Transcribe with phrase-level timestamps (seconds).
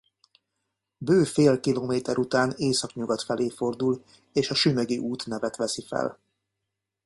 [0.97, 6.19] Bő fél kilométer után északnyugat felé fordul és a Sümegi út nevet veszi fel.